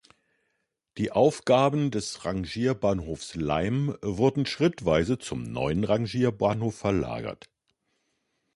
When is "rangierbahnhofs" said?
2.25-3.35